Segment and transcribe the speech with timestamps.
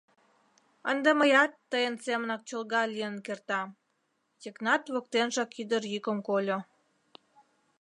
[0.91, 3.69] —Ынде мыят тыйын семынак чолга лийын кертам,—
[4.43, 6.59] Йыгнат воктенжак ӱдыр йӱкым кольо.